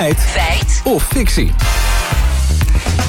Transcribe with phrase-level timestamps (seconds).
[0.00, 0.20] Feit.
[0.20, 0.80] Feit.
[0.84, 1.52] Of fictie.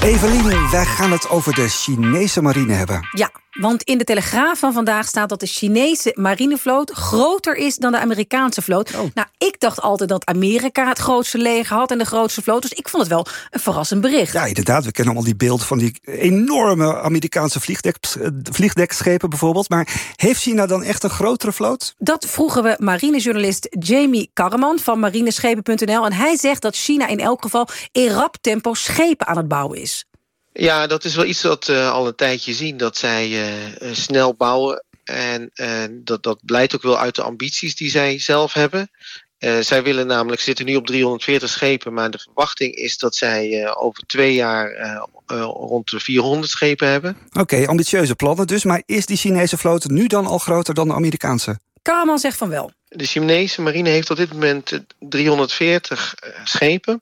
[0.04, 3.07] Evelien, wij gaan het over de Chinese marine hebben.
[3.12, 7.91] Ja, want in de Telegraaf van vandaag staat dat de Chinese marinevloot groter is dan
[7.91, 8.91] de Amerikaanse vloot.
[8.91, 12.61] Nou, ik dacht altijd dat Amerika het grootste leger had en de grootste vloot.
[12.61, 14.34] Dus ik vond het wel een verrassend bericht.
[14.34, 14.86] Ja, inderdaad.
[14.86, 17.97] We kennen allemaal die beelden van die enorme Amerikaanse vliegdek,
[18.43, 19.70] vliegdekschepen bijvoorbeeld.
[19.70, 21.96] Maar heeft China dan echt een grotere vloot?
[21.98, 26.06] Dat vroegen we marinejournalist Jamie Karreman van marineschepen.nl.
[26.06, 29.82] En hij zegt dat China in elk geval in rap tempo schepen aan het bouwen
[29.82, 30.06] is.
[30.54, 32.78] Ja, dat is wel iets dat we al een tijdje zien.
[32.78, 34.83] Dat zij uh, snel bouwen.
[35.03, 38.92] En uh, dat, dat blijkt ook wel uit de ambities die zij zelf hebben.
[39.39, 43.75] Uh, zij willen namelijk, zitten nu op 340 schepen, maar de verwachting is dat zij
[43.75, 47.17] over twee jaar rond de 400 schepen hebben.
[47.28, 48.64] Oké, okay, ambitieuze plannen dus.
[48.64, 51.59] Maar is die Chinese vloot nu dan al groter dan de Amerikaanse?
[51.81, 52.72] Karaman zegt van wel.
[52.88, 57.02] De Chinese marine heeft op dit moment 340 schepen.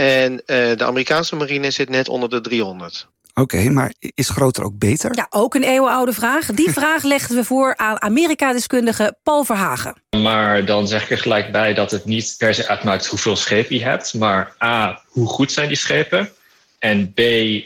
[0.00, 0.40] En uh,
[0.76, 3.08] de Amerikaanse marine zit net onder de 300.
[3.30, 5.16] Oké, okay, maar is groter ook beter?
[5.16, 6.46] Ja, ook een eeuwenoude vraag.
[6.46, 10.02] Die vraag legden we voor aan Amerika-deskundige Paul Verhagen.
[10.16, 13.76] Maar dan zeg ik er gelijk bij dat het niet per se uitmaakt hoeveel schepen
[13.76, 14.14] je hebt.
[14.14, 16.30] Maar A, hoe goed zijn die schepen?
[16.78, 17.20] En B,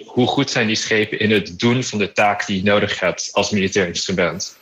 [0.06, 3.28] hoe goed zijn die schepen in het doen van de taak die je nodig hebt
[3.32, 4.56] als militair instrument?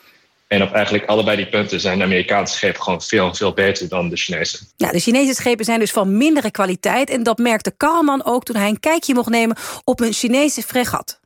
[0.52, 4.08] En op eigenlijk allebei die punten zijn de Amerikaanse schepen gewoon veel, veel beter dan
[4.08, 4.58] de Chinese.
[4.76, 7.10] Ja, de Chinese schepen zijn dus van mindere kwaliteit.
[7.10, 11.20] En dat merkte Karlman ook toen hij een kijkje mocht nemen op een Chinese fregat.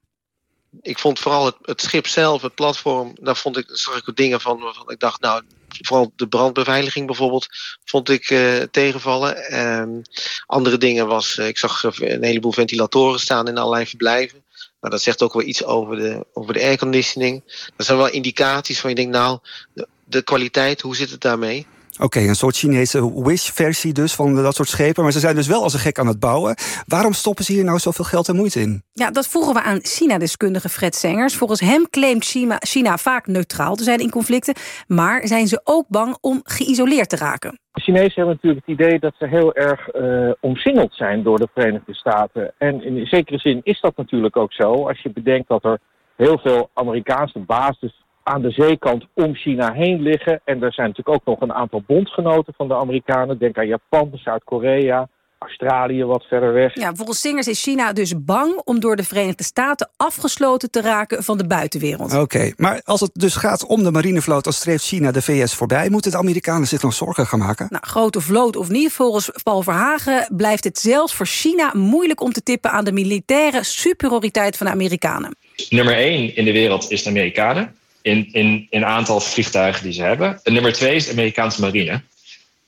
[0.82, 4.40] Ik vond vooral het, het schip zelf, het platform, daar vond ik, zag ik dingen
[4.40, 7.46] van waarvan ik dacht, nou, vooral de brandbeveiliging bijvoorbeeld,
[7.84, 9.60] vond ik uh, tegenvallen.
[9.60, 10.02] Um,
[10.46, 14.44] andere dingen was, uh, ik zag een heleboel ventilatoren staan in allerlei verblijven.
[14.80, 17.42] Maar dat zegt ook wel iets over de, over de airconditioning.
[17.76, 19.38] Dat zijn wel indicaties van je denkt, nou,
[19.74, 21.66] de, de kwaliteit, hoe zit het daarmee?
[21.96, 25.02] Oké, okay, een soort Chinese Wish-versie dus van dat soort schepen.
[25.02, 26.54] Maar ze zijn dus wel als een gek aan het bouwen.
[26.86, 28.82] Waarom stoppen ze hier nou zoveel geld en moeite in?
[28.92, 31.36] Ja, dat vroegen we aan China-deskundige Fred Sengers.
[31.36, 34.54] Volgens hem claimt China, China vaak neutraal te zijn in conflicten.
[34.86, 37.58] Maar zijn ze ook bang om geïsoleerd te raken?
[37.72, 41.48] De Chinezen hebben natuurlijk het idee dat ze heel erg uh, omsingeld zijn door de
[41.54, 42.54] Verenigde Staten.
[42.58, 44.88] En in zekere zin is dat natuurlijk ook zo.
[44.88, 45.78] Als je bedenkt dat er
[46.16, 50.40] heel veel Amerikaanse bases aan de zeekant om China heen liggen.
[50.44, 53.38] En er zijn natuurlijk ook nog een aantal bondgenoten van de Amerikanen.
[53.38, 56.74] Denk aan Japan, Zuid-Korea, Australië wat verder weg.
[56.74, 61.24] Ja, volgens Singers is China dus bang om door de Verenigde Staten afgesloten te raken
[61.24, 62.12] van de buitenwereld.
[62.12, 65.54] Oké, okay, maar als het dus gaat om de marinevloot, dan streeft China de VS
[65.54, 65.88] voorbij.
[65.88, 67.66] Moeten de Amerikanen zich nog zorgen gaan maken?
[67.70, 72.32] Nou, grote vloot of niet, volgens Paul Verhagen blijft het zelfs voor China moeilijk om
[72.32, 75.36] te tippen aan de militaire superioriteit van de Amerikanen.
[75.68, 77.74] Nummer 1 in de wereld is de Amerikanen
[78.06, 80.40] in, in, in aantal vliegtuigen die ze hebben.
[80.42, 82.02] En nummer twee is de Amerikaanse marine.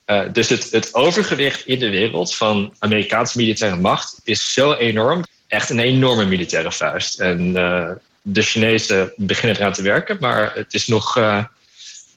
[0.06, 5.25] Uh, dus het, het overgewicht in de wereld van Amerikaanse militaire macht is zo enorm.
[5.49, 7.21] Echt een enorme militaire vuist.
[7.21, 7.91] En uh,
[8.22, 11.44] de Chinezen beginnen eraan te werken, maar het is nog, uh,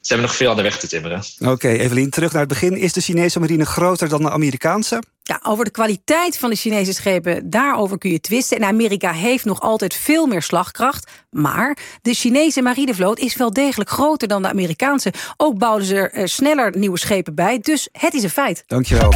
[0.01, 1.23] ze hebben nog veel aan de weg te timmeren.
[1.39, 2.77] Oké, Evelien, terug naar het begin.
[2.77, 5.01] Is de Chinese marine groter dan de Amerikaanse?
[5.31, 8.57] Ja, over de kwaliteit van de Chinese schepen, daarover kun je twisten.
[8.57, 11.11] En Amerika heeft nog altijd veel meer slagkracht.
[11.29, 15.13] Maar de Chinese marinevloot is wel degelijk groter dan de Amerikaanse.
[15.37, 18.63] Ook bouwden ze er sneller nieuwe schepen bij, dus het is een feit.
[18.67, 19.13] Dankjewel.